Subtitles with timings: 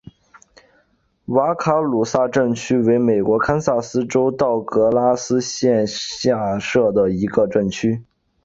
[1.25, 7.07] 瓦卡鲁萨镇区为美国堪萨斯州道格拉斯县辖下的
[7.47, 8.01] 镇区。